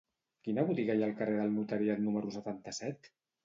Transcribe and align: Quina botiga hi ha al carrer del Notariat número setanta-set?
Quina 0.47 0.63
botiga 0.69 0.95
hi 0.95 1.03
ha 1.03 1.11
al 1.13 1.13
carrer 1.21 1.37
del 1.41 1.55
Notariat 1.59 2.05
número 2.09 2.35
setanta-set? 2.41 3.15